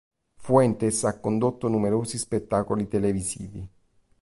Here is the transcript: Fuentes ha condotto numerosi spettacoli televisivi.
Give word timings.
Fuentes 0.37 1.03
ha 1.05 1.19
condotto 1.19 1.67
numerosi 1.69 2.17
spettacoli 2.17 2.87
televisivi. 2.87 3.69